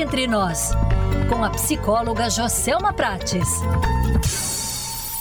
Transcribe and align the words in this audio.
entre 0.00 0.26
nós, 0.26 0.70
com 1.28 1.44
a 1.44 1.50
psicóloga 1.50 2.30
Joselma 2.30 2.90
Prates. 2.90 3.46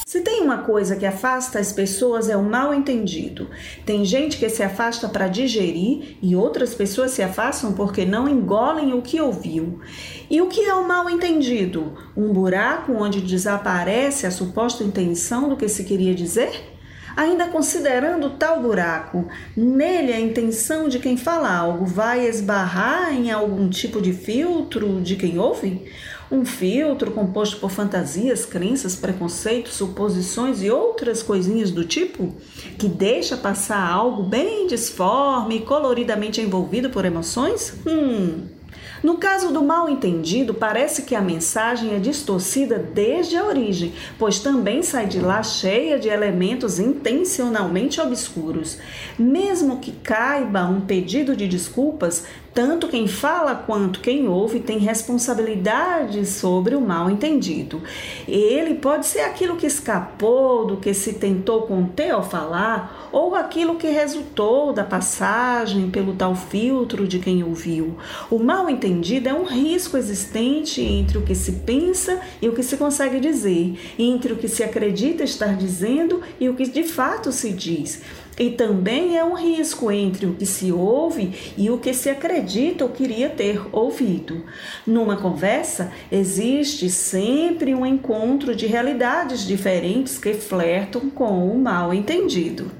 Se 0.06 0.22
tem 0.22 0.42
uma 0.42 0.60
coisa 0.60 0.96
que 0.96 1.06
afasta 1.06 1.60
as 1.60 1.74
pessoas 1.74 2.30
é 2.30 2.38
o 2.38 2.44
mal 2.44 2.74
entendido. 2.74 3.50
Tem 3.86 4.06
gente 4.06 4.38
que 4.38 4.50
se 4.50 4.64
afasta 4.64 5.10
para 5.10 5.28
digerir 5.28 6.18
e 6.22 6.34
outras 6.34 6.74
pessoas 6.74 7.12
se 7.12 7.22
afastam 7.22 7.74
porque 7.74 8.06
não 8.06 8.28
engolem 8.28 8.94
o 8.94 9.02
que 9.02 9.20
ouviu. 9.20 9.82
E 10.30 10.42
o 10.42 10.48
que 10.48 10.62
é 10.62 10.74
o 10.74 10.88
mal 10.88 11.10
entendido? 11.10 11.98
Um 12.16 12.32
buraco 12.32 12.94
onde 12.94 13.20
desaparece 13.20 14.26
a 14.26 14.32
suposta 14.32 14.84
intenção 14.84 15.50
do 15.50 15.58
que 15.58 15.68
se 15.68 15.84
queria 15.84 16.16
dizer? 16.16 16.79
Ainda 17.16 17.48
considerando 17.48 18.32
tal 18.32 18.62
buraco, 18.62 19.28
nele 19.56 20.14
a 20.14 20.20
intenção 20.20 20.88
de 20.88 21.00
quem 21.00 21.18
fala 21.18 21.54
algo 21.54 21.86
vai 21.86 22.28
esbarrar 22.28 23.14
em 23.14 23.32
algum 23.32 23.70
tipo 23.70 24.02
de 24.02 24.14
filtro 24.14 25.02
de 25.02 25.16
quem 25.16 25.38
ouve? 25.38 25.86
Um 26.32 26.46
filtro 26.46 27.12
composto 27.12 27.58
por 27.58 27.72
fantasias, 27.72 28.46
crenças, 28.46 28.96
preconceitos, 28.96 29.74
suposições 29.74 30.62
e 30.62 30.70
outras 30.70 31.24
coisinhas 31.24 31.72
do 31.72 31.84
tipo, 31.84 32.36
que 32.78 32.88
deixa 32.88 33.36
passar 33.36 33.82
algo 33.82 34.24
bem 34.24 34.68
disforme 34.68 35.58
e 35.58 35.62
coloridamente 35.62 36.40
envolvido 36.40 36.92
por 36.92 37.04
emoções? 37.04 37.74
Hum. 37.86 38.59
No 39.02 39.18
caso 39.18 39.54
do 39.54 39.64
mal 39.64 39.90
entendido, 39.90 40.54
parece 40.54 41.04
que 41.04 41.16
a 41.16 41.22
mensagem 41.22 41.96
é 41.96 42.00
distorcida 42.00 42.78
desde 42.78 43.38
a 43.38 43.46
origem, 43.46 43.94
pois 44.18 44.40
também 44.40 44.84
sai 44.84 45.08
de 45.08 45.20
lá 45.20 45.42
cheia 45.42 45.98
de 45.98 46.10
elementos 46.10 46.80
intencionalmente 46.80 48.02
obscuros. 48.02 48.78
Mesmo 49.18 49.80
que 49.80 49.92
caiba 49.92 50.66
um 50.66 50.82
pedido 50.82 51.34
de 51.34 51.48
desculpas, 51.48 52.26
tanto 52.54 52.90
quem 52.90 53.08
fala 53.08 53.56
quanto 53.56 54.02
quem 54.02 54.28
ouve 54.28 54.60
tem 54.60 54.80
responsabilidade 54.80 56.26
sobre 56.26 56.76
o 56.76 56.82
mal 56.82 57.10
entendido. 57.10 57.82
Ele 58.28 58.74
pode 58.74 59.06
ser 59.06 59.22
aquilo 59.22 59.56
que 59.56 59.68
escapou 59.68 60.66
do 60.66 60.78
que 60.78 60.94
se 60.94 61.14
tentou 61.14 61.62
conter 61.62 62.12
ao 62.12 62.24
falar, 62.24 63.10
ou 63.14 63.34
aquilo 63.34 63.76
que 63.76 63.88
resultou 63.88 64.74
da 64.74 64.84
passagem 64.84 65.90
pelo 65.90 66.14
tal 66.14 66.36
filtro 66.36 67.08
de 67.08 67.20
quem 67.20 67.44
ouviu. 67.44 67.98
O 68.30 68.40
mal 68.40 68.70
entendido 68.70 68.89
é 69.30 69.34
um 69.34 69.44
risco 69.44 69.98
existente 69.98 70.82
entre 70.82 71.18
o 71.18 71.22
que 71.22 71.36
se 71.36 71.52
pensa 71.52 72.20
e 72.42 72.50
o 72.50 72.54
que 72.54 72.64
se 72.64 72.76
consegue 72.76 73.20
dizer, 73.20 73.78
entre 74.00 74.34
o 74.34 74.36
que 74.36 74.48
se 74.48 74.64
acredita 74.64 75.24
estar 75.24 75.56
dizendo 75.56 76.22
e 76.40 76.50
o 76.50 76.56
que 76.56 76.68
de 76.68 76.84
fato 76.84 77.32
se 77.32 77.52
diz. 77.52 78.02
E 78.38 78.50
também 78.50 79.18
é 79.18 79.24
um 79.24 79.36
risco 79.36 79.92
entre 79.92 80.26
o 80.26 80.34
que 80.34 80.46
se 80.46 80.72
ouve 80.72 81.54
e 81.56 81.70
o 81.70 81.78
que 81.78 81.94
se 81.94 82.10
acredita 82.10 82.84
ou 82.84 82.90
queria 82.90 83.30
ter 83.30 83.62
ouvido. 83.72 84.44
Numa 84.88 85.18
conversa, 85.18 85.92
existe 86.12 86.90
sempre 86.90 87.76
um 87.76 87.86
encontro 87.86 88.56
de 88.56 88.66
realidades 88.66 89.46
diferentes 89.46 90.18
que 90.18 90.34
flertam 90.34 91.10
com 91.10 91.48
o 91.48 91.60
mal 91.60 91.94
entendido. 91.94 92.72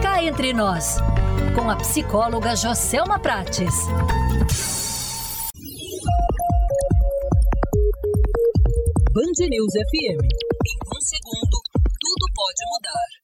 Cá 0.00 0.22
entre 0.22 0.52
nós, 0.52 0.96
com 1.54 1.70
a 1.70 1.76
psicóloga 1.76 2.54
Joselma 2.56 3.18
Prates. 3.18 3.74
Band 9.12 9.48
News 9.48 9.72
FM. 9.72 10.20
Em 10.22 10.78
um 10.86 11.00
segundo, 11.00 11.56
tudo 12.00 12.26
pode 12.34 12.62
mudar. 12.70 13.17